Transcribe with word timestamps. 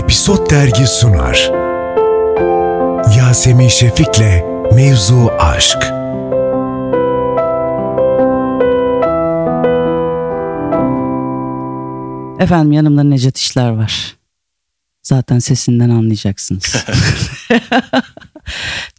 Episod 0.00 0.50
Dergi 0.50 0.86
sunar. 0.86 1.50
Yasemin 3.18 3.68
Şefik'le 3.68 4.44
Mevzu 4.74 5.30
Aşk. 5.38 5.78
Efendim 12.40 12.72
yanımda 12.72 13.02
Necdet 13.02 13.38
İşler 13.38 13.70
var. 13.70 14.16
Zaten 15.02 15.38
sesinden 15.38 15.90
anlayacaksınız. 15.90 16.76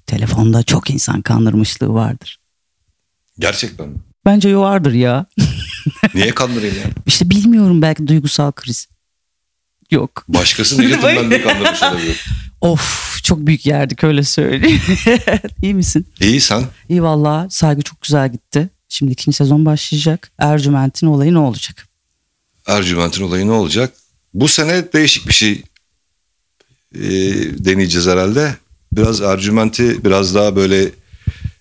Telefonda 0.06 0.64
çok 0.64 0.90
insan 0.90 1.22
kandırmışlığı 1.22 1.94
vardır. 1.94 2.40
Gerçekten 3.40 3.90
mi? 3.90 3.98
Bence 4.26 4.58
vardır 4.58 4.94
ya. 4.94 5.26
Niye 6.14 6.32
kandırayım 6.36 6.76
ya? 6.76 6.84
İşte 7.06 7.30
bilmiyorum 7.30 7.82
belki 7.82 8.08
duygusal 8.08 8.52
kriz. 8.52 8.88
Yok. 9.92 10.24
Başkası 10.28 10.80
ben 10.80 11.32
de 11.32 11.42
kandırmış 11.42 11.84
olabilir. 11.84 12.26
Of 12.62 13.20
çok 13.24 13.40
büyük 13.40 13.66
yerdik 13.66 14.04
öyle 14.04 14.24
söyleyeyim. 14.24 14.82
İyi 15.62 15.74
misin? 15.74 16.08
İyi 16.20 16.42
sen. 16.42 16.64
İyi 16.90 17.04
valla 17.04 17.48
saygı 17.50 17.82
çok 17.82 18.02
güzel 18.02 18.32
gitti. 18.32 18.70
Şimdi 18.90 19.12
ikinci 19.12 19.36
sezon 19.38 19.66
başlayacak. 19.66 20.32
Ercüment'in 20.38 21.08
olayı 21.08 21.34
ne 21.34 21.40
olacak? 21.40 21.88
Ercüment'in 22.68 23.24
olayı 23.24 23.48
ne 23.48 23.52
olacak? 23.52 23.94
Bu 24.34 24.48
sene 24.48 24.94
değişik 24.94 25.28
bir 25.28 25.34
şey 25.34 25.64
e, 26.96 27.02
deneyeceğiz 27.66 28.08
herhalde. 28.08 28.56
Biraz 28.94 29.22
Ercüment'i 29.22 30.04
biraz 30.04 30.36
daha 30.36 30.56
böyle 30.56 30.92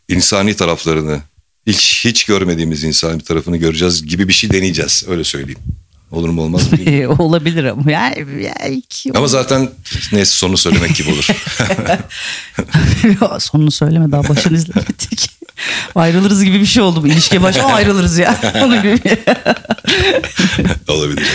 insani 0.08 0.56
taraflarını 0.56 1.20
hiç 1.66 2.04
hiç 2.04 2.24
görmediğimiz 2.24 2.84
insani 2.84 3.18
bir 3.18 3.24
tarafını 3.24 3.56
göreceğiz 3.56 4.06
gibi 4.06 4.28
bir 4.28 4.32
şey 4.32 4.50
deneyeceğiz. 4.50 5.04
Öyle 5.08 5.24
söyleyeyim. 5.24 5.60
Olur 6.12 6.28
mu 6.28 6.42
olmaz 6.42 6.72
mı. 6.72 6.78
Olabilir 7.18 7.64
ama 7.64 7.90
yani, 7.90 8.42
yani 8.42 8.82
Ama 9.14 9.26
zaten 9.26 9.70
neyse 10.12 10.32
sonu 10.32 10.56
söylemek 10.56 10.96
gibi 10.96 11.10
olur. 11.10 11.26
Sonunu 13.40 13.70
söyleme 13.70 14.12
daha 14.12 14.28
başını 14.28 14.56
izlemedik. 14.56 15.30
ayrılırız 15.94 16.44
gibi 16.44 16.60
bir 16.60 16.66
şey 16.66 16.82
oldu 16.82 17.02
bu 17.02 17.06
ilişkiye 17.06 17.42
başlama 17.42 17.74
ayrılırız 17.74 18.18
ya. 18.18 18.36
Onun 18.62 18.82
gibi. 18.82 19.00
Olabilir. 20.88 21.26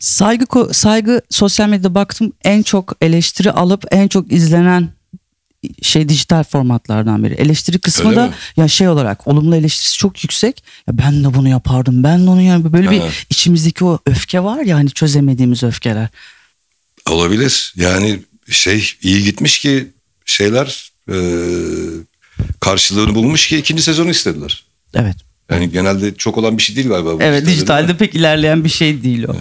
saygı 0.00 0.74
saygı 0.74 1.20
sosyal 1.30 1.68
medyada 1.68 1.94
baktım 1.94 2.32
en 2.44 2.62
çok 2.62 2.92
eleştiri 3.00 3.52
alıp 3.52 3.84
en 3.90 4.08
çok 4.08 4.32
izlenen 4.32 4.95
şey 5.82 6.08
dijital 6.08 6.44
formatlardan 6.44 7.24
biri. 7.24 7.34
Eleştiri 7.34 7.78
kısmı 7.78 8.08
Öyle 8.08 8.20
da 8.20 8.26
mi? 8.26 8.32
ya 8.56 8.68
şey 8.68 8.88
olarak 8.88 9.26
olumlu 9.26 9.56
eleştirisi 9.56 9.98
çok 9.98 10.24
yüksek. 10.24 10.62
Ya 10.88 10.98
ben 10.98 11.24
de 11.24 11.34
bunu 11.34 11.48
yapardım. 11.48 12.04
Ben 12.04 12.26
de 12.26 12.30
onu 12.30 12.42
yani 12.42 12.72
böyle 12.72 12.90
bir 12.90 13.00
Ha. 13.00 13.08
içimizdeki 13.30 13.84
o 13.84 13.98
öfke 14.06 14.42
var 14.42 14.60
ya 14.64 14.76
hani 14.76 14.90
çözemediğimiz 14.90 15.62
öfkeler. 15.62 16.08
Olabilir. 17.10 17.72
Yani 17.76 18.20
şey 18.50 18.88
iyi 19.02 19.24
gitmiş 19.24 19.58
ki 19.58 19.88
şeyler 20.24 20.92
e, 21.10 21.16
karşılığını 22.60 23.14
bulmuş 23.14 23.48
ki 23.48 23.58
ikinci 23.58 23.82
sezonu 23.82 24.10
istediler. 24.10 24.64
Evet. 24.94 25.16
Yani 25.50 25.70
genelde 25.70 26.14
çok 26.14 26.38
olan 26.38 26.58
bir 26.58 26.62
şey 26.62 26.76
değil 26.76 26.88
galiba. 26.88 27.14
bu 27.14 27.22
Evet 27.22 27.46
dijitalde 27.46 27.96
pek 27.96 28.14
ilerleyen 28.14 28.64
bir 28.64 28.68
şey 28.68 29.02
değil 29.02 29.24
o. 29.28 29.36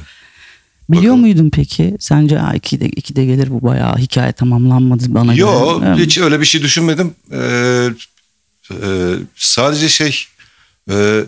Biliyor 0.89 1.03
Bakalım. 1.03 1.19
muydun 1.19 1.49
peki? 1.49 1.95
Sence 1.99 2.37
ha, 2.37 2.53
iki 2.55 2.79
de, 2.81 2.85
iki 2.89 3.15
de 3.15 3.25
gelir 3.25 3.49
bu 3.51 3.61
bayağı 3.61 3.97
hikaye 3.97 4.31
tamamlanmadı 4.31 5.03
bana 5.07 5.33
Yo 5.33 5.79
göre. 5.79 5.89
Evet. 5.89 5.99
hiç 6.05 6.17
öyle 6.17 6.39
bir 6.39 6.45
şey 6.45 6.61
düşünmedim. 6.61 7.13
Ee, 7.31 7.89
e, 8.71 8.77
sadece 9.35 9.89
şey 9.89 10.17
e, 10.91 11.23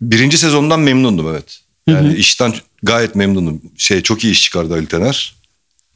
birinci 0.00 0.38
sezondan 0.38 0.80
memnundum 0.80 1.28
evet. 1.28 1.60
Yani 1.86 2.14
işten 2.14 2.54
gayet 2.82 3.14
memnunum. 3.14 3.60
Şey 3.76 4.00
çok 4.02 4.24
iyi 4.24 4.32
iş 4.32 4.42
çıkardı 4.42 4.74
Ali 4.74 4.86
Tener. 4.86 5.36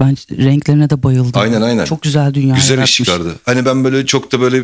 Ben 0.01 0.17
renklerine 0.31 0.91
de 0.91 1.03
bayıldım. 1.03 1.41
Aynen, 1.41 1.63
aynen. 1.63 1.85
Çok 1.85 2.03
güzel 2.03 2.35
dünya 2.35 2.55
Güzel 2.55 2.71
yaratmış. 2.71 2.91
iş 2.91 2.97
çıkardı. 2.97 3.35
Hani 3.45 3.65
ben 3.65 3.85
böyle 3.85 4.07
çok 4.07 4.33
da 4.33 4.41
böyle 4.41 4.63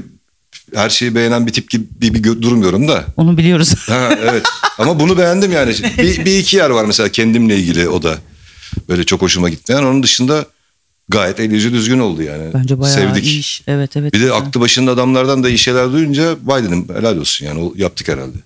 her 0.75 0.91
şeyi 0.91 1.14
beğenen 1.14 1.47
bir 1.47 1.53
tip 1.53 1.70
gibi 1.70 1.84
bir 2.00 2.25
durmuyorum 2.25 2.88
da. 2.88 3.04
Onu 3.16 3.38
biliyoruz. 3.38 3.75
Ha, 3.88 4.19
evet. 4.22 4.43
Ama 4.78 5.00
bunu 5.00 5.19
beğendim 5.19 5.53
yani. 5.53 5.75
Bir, 5.99 6.25
bir 6.25 6.38
iki 6.38 6.56
yer 6.56 6.71
var 6.71 6.84
mesela 6.84 7.09
kendimle 7.09 7.56
ilgili 7.56 7.88
o 7.88 8.03
da. 8.03 8.19
Böyle 8.88 9.04
çok 9.04 9.22
hoşuma 9.22 9.49
gitmeyen. 9.49 9.82
Onun 9.82 10.03
dışında 10.03 10.47
gayet 11.09 11.41
el 11.41 11.50
yüzü 11.50 11.72
düzgün 11.72 11.99
oldu 11.99 12.22
yani. 12.22 12.54
Bence 12.54 12.81
bayağı 12.81 12.97
Sevdik. 12.97 13.25
iyi 13.25 13.38
iş. 13.38 13.62
Evet 13.66 13.97
evet. 13.97 14.12
Bir 14.15 14.22
de 14.22 14.32
aklı 14.32 14.60
başında 14.60 14.91
adamlardan 14.91 15.44
da 15.44 15.49
iyi 15.49 15.59
şeyler 15.59 15.93
duyunca 15.93 16.37
vay 16.44 16.65
dedim 16.65 16.87
helal 16.97 17.16
olsun 17.16 17.47
yani 17.47 17.60
o 17.60 17.72
yaptık 17.77 18.09
herhalde. 18.09 18.37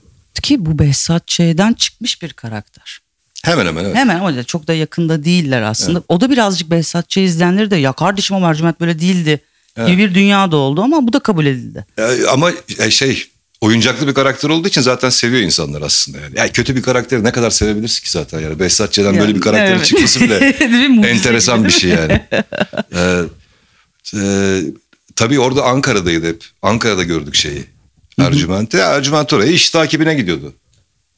Ki 0.42 0.66
bu 0.66 0.78
Behzat 0.78 1.28
Ç'den 1.28 1.72
çıkmış 1.72 2.22
bir 2.22 2.32
karakter. 2.32 3.00
Hemen 3.44 3.66
hemen 3.66 3.84
evet. 3.84 3.96
Hemen 3.96 4.36
da 4.36 4.44
çok 4.44 4.66
da 4.66 4.74
yakında 4.74 5.24
değiller 5.24 5.62
aslında. 5.62 6.02
O 6.08 6.20
da 6.20 6.30
birazcık 6.30 6.70
Behzat 6.70 7.08
Ç 7.08 7.16
izleyenleri 7.16 7.70
de 7.70 7.76
ya 7.76 7.92
kardeşim 7.92 8.36
o 8.36 8.40
mercimek 8.40 8.80
böyle 8.80 9.00
değildi. 9.00 9.40
Gibi 9.86 9.98
bir 9.98 10.14
dünyada 10.14 10.56
oldu 10.56 10.82
ama 10.82 11.06
bu 11.08 11.12
da 11.12 11.18
kabul 11.18 11.46
edildi. 11.46 11.86
Ee, 11.98 12.26
ama 12.32 12.50
e, 12.78 12.90
şey 12.90 13.24
oyuncaklı 13.60 14.08
bir 14.08 14.14
karakter 14.14 14.48
olduğu 14.48 14.68
için 14.68 14.80
zaten 14.80 15.10
seviyor 15.10 15.42
insanlar 15.42 15.82
aslında 15.82 16.18
yani. 16.20 16.32
yani 16.36 16.52
kötü 16.52 16.76
bir 16.76 16.82
karakteri 16.82 17.24
ne 17.24 17.32
kadar 17.32 17.50
sevebilirsin 17.50 18.04
ki 18.04 18.10
zaten 18.10 18.40
yani. 18.40 18.58
Behzat 18.58 18.92
Ç'den 18.92 19.18
böyle 19.18 19.34
bir 19.34 19.40
karakterin 19.40 19.76
Evet. 19.76 19.86
çıkması 19.86 20.20
bile 20.20 20.36
enteresan 21.08 21.64
bir 21.64 21.70
şey 21.70 21.90
yani. 21.90 22.22
Ee, 22.94 23.20
e, 24.16 24.60
tabii 25.16 25.40
orada 25.40 25.64
Ankara'daydı 25.64 26.28
hep. 26.28 26.44
Ankara'da 26.62 27.02
gördük 27.02 27.34
şeyi. 27.34 27.64
Ercüment'i. 28.18 28.76
Ercüment 28.76 29.32
oraya 29.32 29.52
iş 29.52 29.70
takibine 29.70 30.14
gidiyordu. 30.14 30.52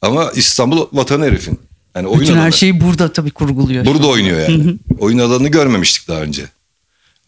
Ama 0.01 0.31
İstanbul 0.35 0.87
vatanı 0.93 1.25
herifin. 1.25 1.59
Yani 1.95 2.07
oyun 2.07 2.21
Bütün 2.21 2.33
her 2.33 2.39
alanı. 2.39 2.53
şeyi 2.53 2.81
burada 2.81 3.13
tabii 3.13 3.31
kurguluyor. 3.31 3.85
Burada 3.85 4.07
oynuyor 4.07 4.49
yani. 4.49 4.75
oyun 4.99 5.17
alanını 5.17 5.47
görmemiştik 5.47 6.07
daha 6.07 6.21
önce. 6.21 6.43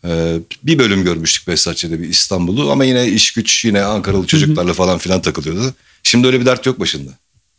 Ee, 0.08 0.38
bir 0.64 0.80
bölüm 0.80 1.04
görmüştük 1.04 1.48
Behzatçı'da 1.48 2.00
bir 2.00 2.10
İstanbul'u 2.10 2.72
ama 2.72 2.86
yine 2.86 3.08
iş 3.08 3.34
güç 3.34 3.66
yine 3.66 3.84
Ankaralı 3.84 4.28
çocuklarla 4.28 4.74
falan 4.74 4.98
filan 4.98 5.22
takılıyordu. 5.22 5.74
Şimdi 6.04 6.28
öyle 6.28 6.40
bir 6.40 6.46
dert 6.46 6.66
yok 6.66 6.80
başında. 6.80 7.12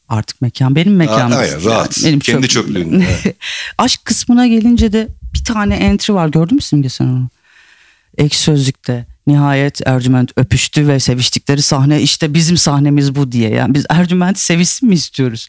Artık 0.09 0.43
mekan 0.43 0.77
benim 0.77 0.97
mekanım. 0.97 1.33
Aa, 1.33 1.37
aynen, 1.37 1.65
rahat. 1.65 2.01
Kendi 2.23 2.49
çöplüğünde, 2.49 3.07
evet. 3.25 3.37
Aşk 3.79 4.05
kısmına 4.05 4.47
gelince 4.47 4.93
de 4.93 5.09
bir 5.35 5.45
tane 5.45 5.75
entry 5.75 6.15
var 6.15 6.29
gördün 6.29 6.55
mü 6.55 6.63
Simge 6.63 6.89
sen 6.89 7.05
onu? 7.05 7.29
Ek 8.19 8.37
sözlükte 8.37 9.07
nihayet 9.27 9.87
Ercüment 9.87 10.33
öpüştü 10.37 10.89
ve 10.89 11.01
seviştikleri 11.01 11.63
sahne 11.63 12.03
işte 12.03 12.35
bizim 12.35 12.57
sahnemiz 12.57 13.15
bu 13.15 13.33
diye. 13.33 13.51
Yani 13.51 13.75
biz 13.75 13.87
Ercüment 13.89 14.39
sevişsin 14.39 14.89
mi 14.89 14.95
istiyoruz? 14.95 15.49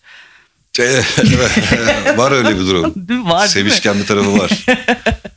var 2.18 2.32
öyle 2.32 2.56
bir 2.56 2.66
durum. 2.66 2.94
Var? 3.26 3.48
Sevişken 3.48 4.00
bir 4.00 4.06
tarafı 4.06 4.38
var. 4.38 4.66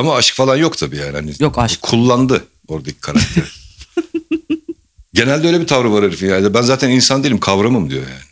Ama 0.00 0.14
aşk 0.14 0.34
falan 0.34 0.56
yok 0.56 0.78
tabii 0.78 0.96
yani. 0.96 1.12
Hani 1.12 1.32
Yok, 1.40 1.58
aşk. 1.58 1.82
Kullandı 1.82 2.44
oradaki 2.68 3.00
karakteri. 3.00 3.44
Genelde 5.14 5.46
öyle 5.46 5.60
bir 5.60 5.66
tavrı 5.66 5.92
var 5.92 6.04
herifin. 6.04 6.28
Yani 6.28 6.54
ben 6.54 6.62
zaten 6.62 6.90
insan 6.90 7.24
değilim 7.24 7.40
kavramım 7.40 7.90
diyor 7.90 8.02
yani. 8.02 8.30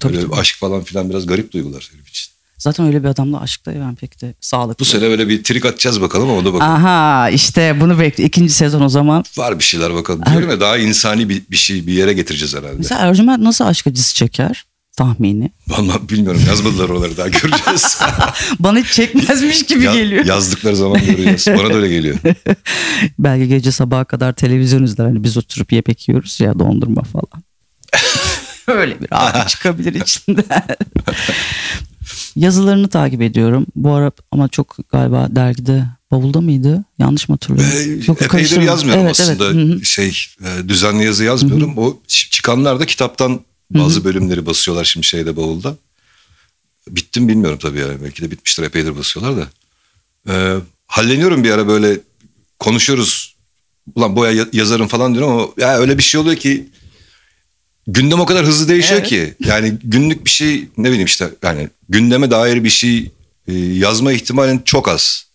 Tabii, 0.00 0.20
tabii. 0.20 0.34
aşk 0.34 0.56
falan 0.56 0.82
filan 0.82 1.10
biraz 1.10 1.26
garip 1.26 1.52
duygular 1.52 1.90
herif 1.92 2.08
için. 2.08 2.32
Zaten 2.58 2.86
öyle 2.86 3.04
bir 3.04 3.08
adamla 3.08 3.40
aşkta 3.40 3.74
ben 3.74 3.94
pek 3.94 4.20
de 4.22 4.34
sağlıklı. 4.40 4.80
Bu 4.80 4.84
sene 4.84 5.02
böyle 5.02 5.28
bir 5.28 5.44
trik 5.44 5.66
atacağız 5.66 6.00
bakalım 6.00 6.30
ama 6.30 6.38
o 6.38 6.44
da 6.44 6.54
bakalım. 6.54 6.72
Aha 6.72 7.30
işte 7.30 7.80
bunu 7.80 7.98
bekle. 7.98 8.24
İkinci 8.24 8.52
sezon 8.52 8.80
o 8.80 8.88
zaman. 8.88 9.24
Var 9.36 9.58
bir 9.58 9.64
şeyler 9.64 9.94
bakalım. 9.94 10.22
Diyorum 10.26 10.50
ya 10.50 10.60
daha 10.60 10.78
insani 10.78 11.28
bir, 11.28 11.42
bir 11.50 11.56
şey 11.56 11.86
bir 11.86 11.92
yere 11.92 12.12
getireceğiz 12.12 12.54
herhalde. 12.54 12.76
Mesela 12.76 13.00
Ercüment 13.00 13.42
nasıl 13.42 13.64
aşk 13.64 13.86
acısı 13.86 14.14
çeker? 14.14 14.64
Tahmini. 14.96 15.50
Vallahi 15.68 16.08
bilmiyorum 16.08 16.42
yazmadılar 16.48 16.88
oraları 16.88 17.16
daha 17.16 17.28
göreceğiz. 17.28 17.98
Bana 18.58 18.78
hiç 18.78 18.92
çekmezmiş 18.92 19.62
gibi 19.62 19.84
Ya- 19.84 19.94
geliyor. 19.94 20.24
Yazdıkları 20.24 20.76
zaman 20.76 21.00
göreceğiz. 21.06 21.46
Bana 21.46 21.68
da 21.70 21.74
öyle 21.74 21.88
geliyor. 21.88 22.16
Belki 23.18 23.48
gece 23.48 23.72
sabaha 23.72 24.04
kadar 24.04 24.32
televizyon 24.32 24.82
izler. 24.82 25.04
Hani 25.04 25.24
biz 25.24 25.36
oturup 25.36 25.72
yemek 25.72 26.08
yiyoruz 26.08 26.40
ya 26.40 26.58
dondurma 26.58 27.02
falan. 27.02 27.42
Öyle 28.66 29.00
bir 29.00 29.08
abi 29.10 29.48
çıkabilir 29.48 29.94
içinden. 29.94 30.64
Yazılarını 32.36 32.88
takip 32.88 33.22
ediyorum. 33.22 33.66
Bu 33.76 33.92
ara 33.92 34.12
ama 34.32 34.48
çok 34.48 34.76
galiba 34.92 35.28
dergide 35.30 35.84
bavulda 36.10 36.40
mıydı? 36.40 36.84
Yanlış 36.98 37.28
mı 37.28 37.34
hatırlıyorum? 37.34 37.72
Ee, 37.76 38.04
Yok, 38.06 38.22
epeydir 38.22 38.60
yazmıyorum 38.62 39.04
Evet, 39.06 39.20
evet. 39.20 39.40
aslında. 39.40 39.60
Hı 39.60 39.74
hı. 39.74 39.84
Şey 39.84 40.12
e, 40.44 40.68
düzenli 40.68 41.04
yazı 41.04 41.24
yazmıyorum. 41.24 41.78
O 41.78 41.88
ç- 42.08 42.30
çıkanlar 42.30 42.80
da 42.80 42.86
kitaptan 42.86 43.40
bazı 43.70 44.04
bölümleri 44.04 44.46
basıyorlar 44.46 44.84
şimdi 44.84 45.06
şeyde 45.06 45.36
bavulda. 45.36 45.76
Bitti 46.88 47.20
mi 47.20 47.28
bilmiyorum 47.28 47.58
tabii 47.62 47.78
yani. 47.78 48.02
Belki 48.04 48.22
de 48.22 48.30
bitmiştir 48.30 48.62
epeydir 48.62 48.96
basıyorlar 48.96 49.36
da. 49.36 49.48
Ee, 50.32 50.56
halleniyorum 50.86 51.44
bir 51.44 51.50
ara 51.50 51.68
böyle 51.68 52.00
konuşuyoruz. 52.58 53.36
Ulan 53.94 54.16
boya 54.16 54.32
ya- 54.32 54.48
yazarım 54.52 54.88
falan 54.88 55.14
diyorum 55.14 55.32
ama 55.32 55.48
ya 55.58 55.78
öyle 55.78 55.98
bir 55.98 56.02
şey 56.02 56.20
oluyor 56.20 56.36
ki 56.36 56.66
gündem 57.86 58.20
o 58.20 58.26
kadar 58.26 58.46
hızlı 58.46 58.68
değişiyor 58.68 59.00
Evet. 59.00 59.08
ki. 59.08 59.34
Yani 59.40 59.74
günlük 59.84 60.24
bir 60.24 60.30
şey 60.30 60.68
ne 60.76 60.88
bileyim 60.88 61.06
işte 61.06 61.30
yani 61.42 61.68
gündeme 61.88 62.30
dair 62.30 62.64
bir 62.64 62.70
şey 62.70 63.10
e, 63.48 63.54
yazma 63.54 64.12
ihtimalin 64.12 64.58
çok 64.64 64.88
az. 64.88 65.26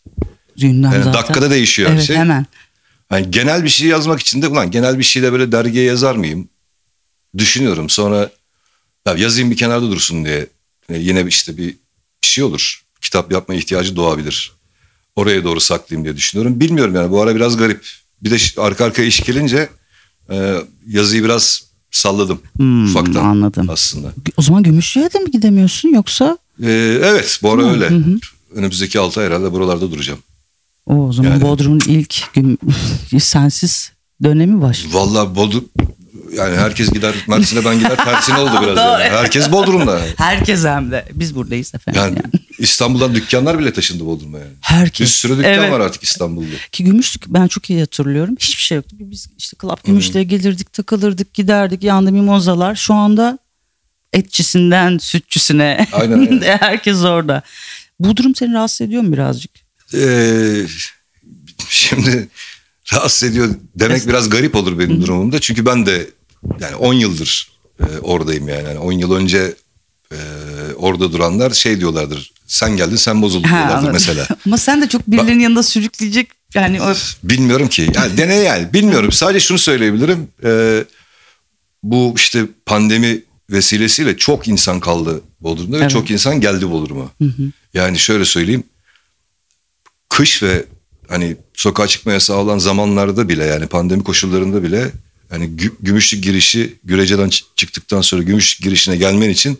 Gündem 0.57 0.91
Yani 0.91 1.03
zaten. 1.03 1.13
dakikada 1.13 1.49
değişiyor 1.51 1.89
her 1.89 1.95
evet, 1.95 2.05
şey. 2.05 2.15
hemen. 2.15 2.45
Yani 3.11 3.31
genel 3.31 3.63
bir 3.63 3.69
şey 3.69 3.87
yazmak 3.87 4.19
için 4.19 4.41
de 4.41 4.47
ulan 4.47 4.71
genel 4.71 4.99
bir 4.99 5.03
şeyle 5.03 5.31
böyle 5.31 5.51
dergiye 5.51 5.83
yazar 5.85 6.15
mıyım? 6.15 6.49
Düşünüyorum. 7.37 7.89
Sonra 7.89 8.29
ya 9.07 9.13
yazayım 9.15 9.51
bir 9.51 9.57
kenarda 9.57 9.91
dursun 9.91 10.25
diye. 10.25 10.47
E, 10.89 10.97
yine 10.97 11.25
işte 11.27 11.57
bir 11.57 11.75
şey 12.21 12.43
olur. 12.43 12.81
kitap 13.01 13.31
yapma 13.31 13.55
ihtiyacı 13.55 13.95
doğabilir. 13.95 14.51
Oraya 15.15 15.43
doğru 15.43 15.59
saklayayım 15.59 16.05
diye 16.05 16.15
düşünüyorum. 16.17 16.59
Bilmiyorum 16.59 16.95
yani 16.95 17.11
bu 17.11 17.21
ara 17.21 17.35
biraz 17.35 17.57
garip. 17.57 17.85
Bir 18.23 18.31
de 18.31 18.61
arka 18.61 18.85
arkaya 18.85 19.03
iş 19.07 19.19
gelince 19.23 19.69
e, 20.29 20.55
yazıyı 20.87 21.23
biraz 21.23 21.63
salladım 21.91 22.41
Hmm, 22.57 22.85
ufaktan 22.85 23.25
anladım. 23.25 23.69
aslında. 23.69 24.13
O 24.37 24.41
zaman 24.41 24.63
Gümüşlü'ye 24.63 25.13
de 25.13 25.19
mi 25.19 25.31
gidemiyorsun 25.31 25.89
yoksa? 25.89 26.37
Ee, 26.63 26.99
evet 27.03 27.39
bu 27.43 27.51
ara 27.51 27.61
Hı, 27.61 27.69
öyle. 27.69 27.89
hı 27.89 27.95
hı. 27.95 28.17
Önümüzdeki 28.55 28.99
6 28.99 29.19
ay 29.19 29.25
herhalde 29.27 29.51
buralarda 29.51 29.91
duracağım. 29.91 30.19
O, 30.85 30.95
o 30.95 31.13
zaman 31.13 31.29
Yani- 31.31 31.41
Bodrum'un 31.41 31.81
ilk 31.87 32.33
gün 32.33 32.59
sensiz 33.19 33.91
dönemi 34.23 34.61
başlıyor. 34.61 34.93
Vallahi 34.93 35.35
Bodrum 35.35 35.65
yani 36.37 36.55
herkes 36.57 36.91
gider 36.91 37.15
Mersin'e 37.27 37.65
ben 37.65 37.79
gider 37.79 38.05
tersine 38.05 38.37
oldu 38.37 38.51
biraz. 38.61 38.77
Yani. 38.81 39.03
Herkes 39.03 39.51
Bodrum'da. 39.51 40.01
Herkes 40.17 40.63
hem 40.63 40.91
de. 40.91 41.05
Biz 41.13 41.35
buradayız 41.35 41.75
efendim. 41.75 42.01
Yani 42.01 42.15
yani. 42.15 42.43
İstanbul'dan 42.59 43.15
dükkanlar 43.15 43.59
bile 43.59 43.73
taşındı 43.73 44.05
Bodrum'a 44.05 44.39
yani. 44.39 44.51
Herkes. 44.61 45.07
Bir 45.07 45.11
sürü 45.11 45.37
dükkan 45.37 45.51
Evet. 45.53 45.71
var 45.71 45.79
artık 45.79 46.03
İstanbul'da. 46.03 46.55
Ki 46.71 46.83
Gümüşlük 46.83 47.27
ben 47.27 47.47
çok 47.47 47.69
iyi 47.69 47.79
hatırlıyorum. 47.79 48.35
Hiçbir 48.39 48.63
şey 48.63 48.75
yoktu. 48.75 48.95
Biz 48.99 49.27
işte 49.37 49.57
Club 49.61 49.77
Gümüşlüğe 49.85 50.23
gelirdik, 50.23 50.73
takılırdık, 50.73 51.33
giderdik. 51.33 51.83
Yanında 51.83 52.11
mimozalar. 52.11 52.75
Şu 52.75 52.93
anda 52.93 53.39
etçisinden 54.13 54.97
sütçüsüne 54.97 55.87
Aynen, 55.91 56.19
aynen. 56.19 56.41
herkes 56.59 57.03
orada. 57.03 57.41
Bu 57.99 58.17
durum 58.17 58.35
seni 58.35 58.53
rahatsız 58.53 58.81
ediyor 58.81 59.03
mu 59.03 59.13
birazcık? 59.13 59.51
Ee, 59.93 60.65
şimdi 61.69 62.27
rahatsız 62.93 63.29
ediyor 63.29 63.55
demek 63.75 64.07
biraz 64.07 64.29
garip 64.29 64.55
olur 64.55 64.79
benim 64.79 65.01
durumumda. 65.01 65.39
Çünkü 65.39 65.65
ben 65.65 65.85
de 65.85 66.07
yani 66.59 66.75
10 66.75 66.93
yıldır 66.93 67.51
e, 67.79 67.97
oradayım 68.01 68.49
yani. 68.49 68.67
yani 68.67 68.79
10 68.79 68.91
yıl 68.91 69.11
önce 69.13 69.55
e, 70.11 70.17
orada 70.75 71.11
duranlar 71.11 71.51
şey 71.51 71.79
diyorlardır. 71.79 72.31
Sen 72.47 72.77
geldin 72.77 72.95
sen 72.95 73.21
bozuldun 73.21 73.47
Ha, 73.47 73.55
diyorlardır 73.57 73.77
anladım. 73.77 73.93
mesela. 73.93 74.27
Ama 74.45 74.57
sen 74.57 74.81
de 74.81 74.89
çok 74.89 75.07
birilerinin 75.07 75.43
yanında 75.43 75.63
sürükleyecek 75.63 76.29
yani 76.55 76.81
o 76.81 76.93
Bilmiyorum 77.23 77.67
ki. 77.67 77.91
Yani 77.95 78.17
dene 78.17 78.35
yani. 78.35 78.73
Bilmiyorum. 78.73 79.11
Sadece 79.11 79.39
şunu 79.39 79.57
söyleyebilirim. 79.57 80.27
Ee, 80.43 80.83
bu 81.83 82.13
işte 82.15 82.45
pandemi 82.65 83.23
vesilesiyle 83.49 84.17
çok 84.17 84.47
insan 84.47 84.79
kaldı 84.79 85.21
Bodrum'da 85.41 85.77
ve 85.77 85.81
Evet. 85.81 85.91
çok 85.91 86.11
insan 86.11 86.41
geldi 86.41 86.71
Bodrum'a. 86.71 87.05
Yani 87.73 87.99
şöyle 87.99 88.25
söyleyeyim. 88.25 88.63
Kış 90.09 90.43
ve 90.43 90.65
hani 91.09 91.37
sokağa 91.53 91.87
çıkma 91.87 92.11
yasağı 92.11 92.37
olan 92.37 92.57
zamanlarda 92.57 93.29
bile 93.29 93.43
yani 93.43 93.67
pandemi 93.67 94.03
koşullarında 94.03 94.63
bile 94.63 94.91
hani 95.31 95.45
gü- 95.45 95.73
Gümüşlük 95.79 96.23
girişi 96.23 96.75
Güreceden 96.83 97.29
çıktıktan 97.55 98.01
sonra 98.01 98.23
Gümüşlük 98.23 98.63
girişine 98.63 98.97
gelmen 98.97 99.29
için 99.29 99.59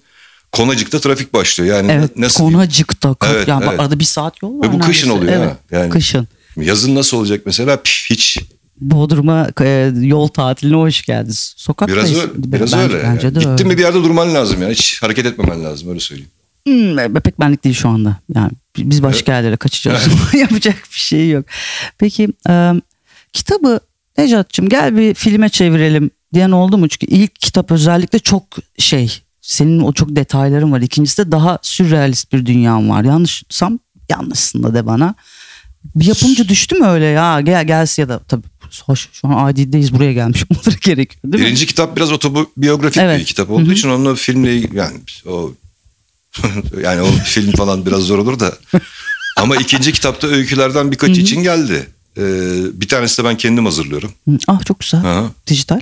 Konacık'ta 0.51 0.99
trafik 0.99 1.33
başlıyor. 1.33 1.75
Yani 1.75 1.91
evet 1.91 2.17
nasıl? 2.17 2.39
Konacık'ta 2.39 3.15
Evet, 3.25 3.47
yani 3.47 3.65
evet. 3.69 3.79
arada 3.79 3.99
bir 3.99 4.03
saat 4.03 4.41
yol 4.43 4.59
var. 4.59 4.67
Ve 4.69 4.73
bu 4.73 4.79
kışın 4.79 5.09
neredeyse. 5.09 5.11
oluyor 5.33 5.43
evet. 5.47 5.57
ha. 5.71 5.77
Yani- 5.77 5.89
Kışın. 5.89 6.27
Yazın 6.57 6.95
nasıl 6.95 7.17
olacak 7.17 7.41
mesela? 7.45 7.81
Pif, 7.83 8.05
hiç 8.09 8.37
Bodrum'a 8.81 9.49
e, 9.61 9.91
yol 10.01 10.27
tatiline 10.27 10.75
hoş 10.75 11.01
geldiniz. 11.01 11.53
Sokaktayız. 11.57 12.09
Biraz 12.11 12.21
öyle. 12.23 12.31
Biraz 12.35 12.73
bence, 12.73 12.83
öyle. 12.95 13.03
Bence 13.03 13.27
yani. 13.27 13.35
de 13.35 13.39
Gittin 13.39 13.51
öyle. 13.51 13.63
mi 13.63 13.77
bir 13.77 13.81
yerde 13.81 14.03
durman 14.03 14.33
lazım 14.33 14.61
yani. 14.61 14.73
Hiç 14.73 15.01
hareket 15.03 15.25
etmemen 15.25 15.63
lazım 15.63 15.89
öyle 15.89 15.99
söyleyeyim. 15.99 16.31
Hmm, 16.65 17.13
pek 17.13 17.39
benlik 17.39 17.63
değil 17.63 17.75
şu 17.75 17.89
anda. 17.89 18.17
Yani 18.35 18.51
biz 18.77 19.03
başka 19.03 19.33
yerlere 19.33 19.57
kaçacağız. 19.57 20.07
Yapacak 20.33 20.75
bir 20.93 20.99
şey 20.99 21.29
yok. 21.29 21.45
Peki 21.97 22.27
e, 22.49 22.71
kitabı 23.33 23.79
Necat'cığım 24.17 24.69
gel 24.69 24.97
bir 24.97 25.13
filme 25.13 25.49
çevirelim 25.49 26.11
diyen 26.33 26.51
oldu 26.51 26.77
mu? 26.77 26.87
Çünkü 26.87 27.05
ilk 27.05 27.35
kitap 27.35 27.71
özellikle 27.71 28.19
çok 28.19 28.43
şey 28.77 29.21
senin 29.41 29.79
o 29.79 29.93
çok 29.93 30.15
detayların 30.15 30.71
var. 30.71 30.81
İkincisi 30.81 31.25
de 31.25 31.31
daha 31.31 31.59
sürrealist 31.61 32.33
bir 32.33 32.45
dünyan 32.45 32.89
var. 32.89 33.03
Yanlışsam 33.03 33.79
yanlışsın 34.09 34.63
da 34.63 34.73
de 34.73 34.85
bana. 34.85 35.15
Bir 35.95 36.05
yapımcı 36.05 36.49
düştü 36.49 36.75
mü 36.75 36.85
öyle 36.85 37.05
ya 37.05 37.41
gel 37.41 37.67
gelsin 37.67 38.01
ya 38.01 38.09
da 38.09 38.19
tabii 38.19 38.47
hoş 38.85 39.09
şu 39.13 39.27
an 39.27 39.47
adideyiz 39.49 39.93
buraya 39.93 40.13
gelmiş 40.13 40.43
olmaları 40.51 40.79
gerekiyor 40.81 41.23
değil 41.23 41.43
mi? 41.43 41.47
Birinci 41.47 41.65
kitap 41.65 41.95
biraz 41.95 42.11
otobiyografik 42.11 43.01
Evet. 43.01 43.19
bir 43.19 43.25
kitap 43.25 43.49
olduğu 43.49 43.71
için 43.71 43.89
onunla 43.89 44.15
filmle 44.15 44.51
yani 44.51 44.99
o 45.27 45.53
yani 46.83 47.01
o 47.01 47.11
film 47.11 47.51
falan 47.51 47.85
biraz 47.85 47.99
zor 47.99 48.17
olur 48.19 48.39
da. 48.39 48.57
Ama 49.37 49.55
ikinci 49.55 49.91
kitapta 49.93 50.27
öykülerden 50.27 50.91
birkaç 50.91 51.17
için 51.17 51.43
geldi. 51.43 51.87
Ee, 52.17 52.63
bir 52.81 52.87
tanesi 52.87 53.17
de 53.23 53.27
ben 53.27 53.37
kendim 53.37 53.65
hazırlıyorum. 53.65 54.11
Ah 54.47 54.65
çok 54.65 54.79
güzel. 54.79 54.99
Aha. 54.99 55.31
Dijital. 55.47 55.79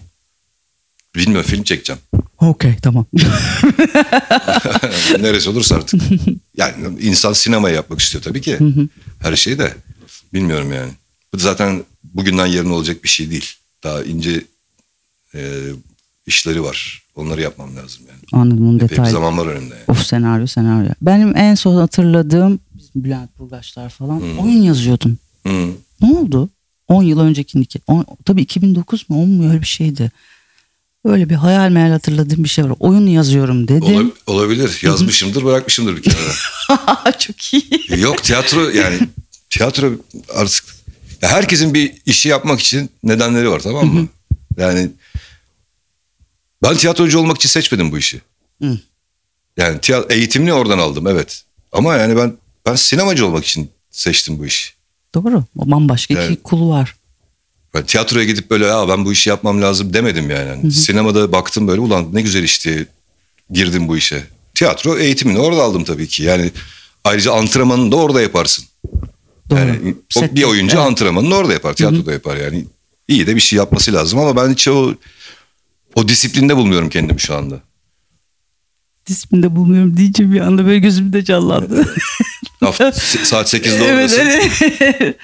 Bilmiyorum 1.15 1.49
film 1.49 1.63
çekeceğim. 1.63 2.01
Okey 2.39 2.75
tamam. 2.81 3.05
Neresi 5.19 5.49
olursa 5.49 5.75
artık. 5.75 6.01
Yani 6.57 6.99
insan 7.01 7.33
sinemaya 7.33 7.75
yapmak 7.75 7.99
istiyor 7.99 8.23
tabii 8.23 8.41
ki. 8.41 8.57
Her 9.21 9.35
şey 9.35 9.59
de. 9.59 9.73
Bilmiyorum 10.33 10.73
yani. 10.73 10.91
Bu 11.33 11.37
zaten 11.37 11.83
bugünden 12.13 12.45
yarın 12.45 12.69
olacak 12.69 13.03
bir 13.03 13.09
şey 13.09 13.31
değil. 13.31 13.53
Daha 13.83 14.03
ince 14.03 14.43
e, 15.35 15.39
işleri 16.25 16.63
var. 16.63 17.03
Onları 17.15 17.41
yapmam 17.41 17.75
lazım 17.75 18.03
yani. 18.09 18.19
Anladım 18.43 18.67
onun 18.67 18.75
Epey 18.75 18.89
detaylı. 18.89 19.11
zaman 19.11 19.37
var 19.37 19.45
önümde 19.47 19.73
yani. 19.75 19.83
Of 19.87 20.05
senaryo 20.05 20.47
senaryo. 20.47 20.89
Benim 21.01 21.37
en 21.37 21.55
son 21.55 21.75
hatırladığım 21.75 22.59
Bülent 22.95 23.39
Burgaçlar 23.39 23.89
falan 23.89 24.37
oyun 24.37 24.61
yazıyordum. 24.61 25.17
Hı. 25.47 25.69
Ne 26.01 26.17
oldu? 26.17 26.49
10 26.87 27.03
yıl 27.03 27.19
önceki 27.19 27.65
on, 27.87 28.05
tabii 28.25 28.41
2009 28.41 29.09
mu 29.09 29.21
10 29.23 29.29
mu 29.29 29.49
öyle 29.49 29.61
bir 29.61 29.65
şeydi. 29.67 30.11
Öyle 31.05 31.29
bir 31.29 31.35
hayal 31.35 31.69
meyal 31.69 31.91
hatırladığım 31.91 32.43
bir 32.43 32.49
şey 32.49 32.63
var. 32.65 32.73
Oyun 32.79 33.07
yazıyorum 33.07 33.67
dedim. 33.67 34.13
Ola- 34.27 34.35
olabilir. 34.35 34.79
Yazmışımdır, 34.83 35.45
bırakmışımdır 35.45 35.95
bir 35.97 36.01
kenara. 36.01 37.11
Çok 37.19 37.53
iyi. 37.53 37.63
Yok 37.97 38.23
tiyatro 38.23 38.69
yani 38.69 38.99
tiyatro 39.49 39.91
artık 40.35 40.65
ya 41.21 41.29
herkesin 41.29 41.73
bir 41.73 41.93
işi 42.05 42.29
yapmak 42.29 42.59
için 42.59 42.89
nedenleri 43.03 43.49
var 43.49 43.59
tamam 43.59 43.87
mı? 43.87 44.07
Yani 44.57 44.89
ben 46.63 46.75
tiyatrocu 46.77 47.19
olmak 47.19 47.37
için 47.37 47.49
seçmedim 47.49 47.91
bu 47.91 47.97
işi. 47.97 48.21
Hı. 48.61 48.79
Yani 49.57 49.77
tiya- 49.79 50.13
eğitimini 50.13 50.53
oradan 50.53 50.79
aldım 50.79 51.07
evet. 51.07 51.43
Ama 51.71 51.95
yani 51.95 52.17
ben 52.17 52.37
ben 52.65 52.75
sinemacı 52.75 53.25
olmak 53.27 53.45
için 53.45 53.71
seçtim 53.91 54.39
bu 54.39 54.45
işi. 54.45 54.78
Doğru. 55.15 55.43
O 55.57 55.71
bambaşka 55.71 56.13
Yani- 56.13 56.33
iki 56.33 56.43
kulu 56.43 56.69
var. 56.69 56.95
Ben 57.73 57.85
tiyatroya 57.85 58.25
gidip 58.25 58.49
böyle 58.49 58.65
ya 58.65 58.87
ben 58.87 59.05
bu 59.05 59.11
işi 59.11 59.29
yapmam 59.29 59.61
lazım 59.61 59.93
demedim 59.93 60.29
yani. 60.29 60.47
Yani 60.49 60.71
Sinemada 60.71 61.31
baktım 61.31 61.67
böyle 61.67 61.81
ulan 61.81 62.09
ne 62.13 62.21
güzel 62.21 62.43
iş 62.43 62.65
diye 62.65 62.85
girdim 63.51 63.87
bu 63.87 63.97
işe. 63.97 64.23
Tiyatro 64.55 64.97
eğitimini 64.97 65.39
orada 65.39 65.63
aldım 65.63 65.83
tabii 65.83 66.07
ki. 66.07 66.23
Yani 66.23 66.51
ayrıca 67.03 67.33
antrenmanını 67.33 67.91
da 67.91 67.95
orada 67.95 68.21
yaparsın. 68.21 68.65
Doğru. 69.49 69.59
Yani 69.59 69.95
o 70.15 70.19
Sette, 70.19 70.35
bir 70.35 70.43
oyuncu 70.43 70.77
evet. 70.77 70.87
antrenmanını 70.87 71.35
orada 71.35 71.53
yapar, 71.53 71.73
tiyatroda 71.73 72.11
yapar 72.11 72.37
yani. 72.37 72.65
İyi 73.07 73.27
de 73.27 73.35
bir 73.35 73.41
şey 73.41 73.57
yapması 73.57 73.93
lazım 73.93 74.19
ama 74.19 74.35
ben 74.35 74.51
hiç 74.51 74.67
o 74.67 74.95
o 75.95 76.07
disiplinde 76.07 76.57
bulmuyorum 76.57 76.89
kendimi 76.89 77.19
şu 77.19 77.35
anda. 77.35 77.59
Disiplinde 79.07 79.55
bulmuyorum 79.55 79.97
deyince 79.97 80.31
bir 80.31 80.39
anda 80.39 80.65
böyle 80.65 80.79
gözümde 80.79 81.23
canlandı. 81.23 81.95
Saat 83.23 83.53
8'de 83.53 83.69
evet, 83.69 83.81
oradasın 83.81 84.19
evet. 84.19 85.15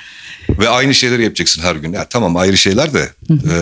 ve 0.59 0.69
aynı 0.69 0.93
şeyleri 0.93 1.23
yapacaksın 1.23 1.61
her 1.61 1.75
gün. 1.75 1.93
Ya 1.93 2.09
tamam 2.09 2.37
ayrı 2.37 2.57
şeyler 2.57 2.93
de 2.93 3.09
e, 3.29 3.55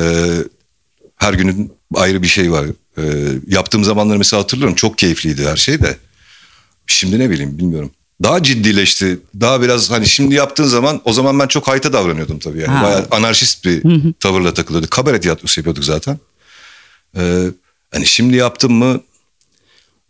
her 1.16 1.34
günün 1.34 1.74
ayrı 1.96 2.22
bir 2.22 2.28
şey 2.28 2.52
var. 2.52 2.66
E, 2.98 3.04
yaptığım 3.48 3.84
zamanları 3.84 4.18
mesela 4.18 4.42
hatırlıyorum 4.44 4.76
çok 4.76 4.98
keyifliydi 4.98 5.48
her 5.48 5.58
şey 5.58 5.82
de. 5.82 5.98
Şimdi 6.88 7.20
ne 7.20 7.30
bileyim 7.30 7.58
bilmiyorum. 7.58 7.92
Daha 8.24 8.44
ciddileşti. 8.44 9.20
Daha 9.40 9.62
biraz 9.62 9.92
hani 9.92 10.08
şimdi 10.08 10.36
yaptığın 10.36 10.64
zaman 10.64 11.02
o 11.06 11.14
zaman 11.14 11.40
ben 11.40 11.48
çok 11.48 11.68
hayta 11.68 11.94
davranıyordum 11.94 12.40
tabii 12.40 12.60
yani. 12.60 12.72
Ha. 12.72 12.84
Bayağı 12.84 13.08
anarşist 13.12 13.66
bir 13.66 13.84
tavırla 14.20 14.54
takılıyorduk. 14.54 14.92
Kabare 14.92 15.20
tiyatrosu 15.20 15.60
yapıyorduk 15.60 15.84
zaten. 15.84 16.20
Ee, 17.18 17.44
hani 17.92 18.06
şimdi 18.06 18.38
yaptım 18.38 18.74
mı 18.74 19.02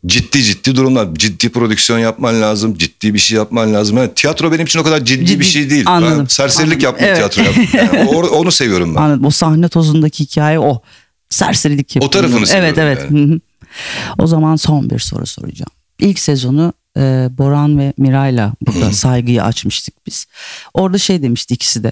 ciddi 0.06 0.44
ciddi 0.44 0.76
durumlar. 0.76 1.08
Ciddi 1.16 1.50
prodüksiyon 1.50 2.00
yapman 2.00 2.42
lazım. 2.42 2.78
Ciddi 2.78 3.14
bir 3.14 3.20
şey 3.20 3.38
yapman 3.38 3.74
lazım. 3.74 3.98
Yani 3.98 4.14
tiyatro 4.16 4.52
benim 4.52 4.66
için 4.66 4.80
o 4.80 4.84
kadar 4.84 5.06
ciddi, 5.06 5.26
Ciddi, 5.26 5.40
bir 5.40 5.46
şey 5.46 5.70
değil. 5.70 5.84
anladım, 5.88 6.20
Ben 6.20 6.26
serserilik 6.26 6.84
anladım. 6.84 6.84
yaptım 6.86 7.08
Evet. 7.08 7.16
tiyatro 7.18 7.42
yaptım. 7.44 7.68
Yani 7.98 8.10
o- 8.10 8.28
onu 8.28 8.52
seviyorum 8.52 8.96
ben. 8.96 9.02
Anladım. 9.02 9.26
O 9.26 9.30
sahne 9.32 9.68
tozundaki 9.70 10.24
hikaye 10.24 10.60
o. 10.60 10.82
Serserilik 11.30 11.96
yapıyor. 11.96 12.12
tarafını 12.12 12.38
Evet 12.38 12.48
seviyorum 12.50 12.80
evet. 12.82 13.00
yani. 13.12 13.30
Hı 13.30 13.34
hı. 13.34 13.40
O 14.18 14.28
zaman 14.28 14.56
son 14.56 14.90
bir 14.90 15.00
soru 15.00 15.26
soracağım. 15.26 15.72
İlk 16.00 16.20
sezonu 16.20 16.74
e, 16.98 17.30
Boran 17.38 17.80
ve 17.80 17.94
Miray'la 17.98 18.54
burada 18.68 18.92
saygıyı 18.92 19.44
açmıştık 19.44 20.06
biz. 20.08 20.26
Orada 20.74 20.98
şey 20.98 21.22
demişti 21.24 21.54
ikisi 21.54 21.84
de. 21.84 21.92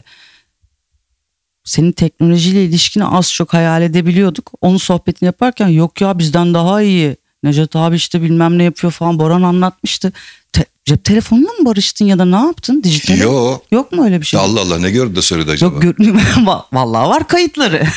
Senin 1.64 1.92
teknolojiyle 1.92 2.66
ilişkini 2.66 3.06
az 3.06 3.34
çok 3.34 3.54
hayal 3.54 3.82
edebiliyorduk. 3.82 4.52
Onun 4.62 4.78
sohbetini 4.78 5.26
yaparken 5.28 5.68
yok 5.68 6.02
ya 6.02 6.20
bizden 6.20 6.54
daha 6.54 6.82
iyi. 6.82 7.18
Necdet 7.44 7.76
abi 7.76 7.96
işte 7.96 8.22
bilmem 8.22 8.58
ne 8.58 8.64
yapıyor 8.64 8.94
falan 8.94 9.20
Boran 9.20 9.42
anlatmıştı. 9.42 10.14
Te- 10.54 10.66
cep 10.86 11.04
telefonuyla 11.04 11.54
mı 11.54 11.66
barıştın 11.66 12.06
ya 12.06 12.20
da 12.20 12.26
ne 12.26 12.36
yaptın? 12.36 12.84
Dijital. 12.84 13.18
Yo. 13.18 13.58
Yok 13.72 13.92
mu 13.92 14.06
öyle 14.06 14.22
bir 14.22 14.26
şey? 14.26 14.40
Allah 14.40 14.62
Allah 14.62 14.80
ne 14.80 14.92
gördü 14.92 15.16
de 15.16 15.22
söyledi 15.22 15.52
acaba? 15.52 15.74
Yok 15.74 15.82
gör- 15.82 15.94
Va- 16.46 16.64
vallahi 16.74 17.10
var 17.10 17.28
kayıtları. 17.28 17.84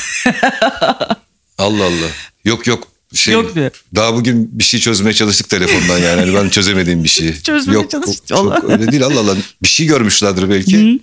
Allah 1.58 1.84
Allah. 1.84 2.08
Yok 2.44 2.66
yok. 2.66 2.88
şey, 3.14 3.34
Yok 3.34 3.54
diyor. 3.54 3.70
Daha 3.94 4.14
bugün 4.14 4.58
bir 4.58 4.64
şey 4.64 4.80
çözmeye 4.80 5.12
çalıştık 5.12 5.48
telefondan 5.48 5.98
yani. 5.98 6.20
Hani 6.20 6.34
ben 6.34 6.48
çözemediğim 6.48 7.04
bir 7.04 7.08
şeyi. 7.08 7.42
Çözmeye 7.42 7.74
Yok, 7.74 7.90
çalıştık, 7.90 8.26
Çok, 8.26 8.64
öyle 8.70 8.92
değil 8.92 9.04
Allah 9.04 9.20
Allah. 9.20 9.36
Bir 9.62 9.68
şey 9.68 9.86
görmüşlerdir 9.86 10.50
belki. 10.50 11.00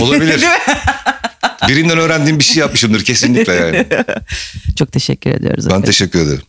Olabilir. 0.00 0.44
Birinden 1.68 1.98
öğrendiğim 1.98 2.38
bir 2.38 2.44
şey 2.44 2.56
yapmışımdır 2.56 3.04
kesinlikle 3.04 3.52
yani. 3.52 3.86
Çok 4.78 4.92
teşekkür 4.92 5.30
ediyoruz. 5.30 5.64
Ben 5.64 5.70
efendim. 5.70 5.86
teşekkür 5.86 6.18
ederim. 6.20 6.42